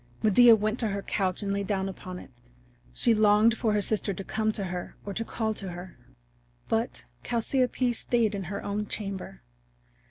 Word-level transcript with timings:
Medea 0.23 0.55
went 0.55 0.79
to 0.79 0.87
her 0.87 1.03
couch 1.03 1.43
and 1.43 1.53
lay 1.53 1.61
down 1.63 1.87
upon 1.87 2.17
it. 2.17 2.31
She 2.91 3.13
longed 3.13 3.55
for 3.55 3.73
her 3.73 3.83
sister 3.83 4.15
to 4.15 4.23
come 4.23 4.51
to 4.53 4.63
her 4.63 4.95
or 5.05 5.13
to 5.13 5.23
call 5.23 5.53
to 5.53 5.69
her. 5.73 5.95
But 6.67 7.05
Chalciope 7.23 7.93
stayed 7.93 8.33
in 8.33 8.45
her 8.45 8.63
own 8.63 8.87
chamber. 8.87 9.43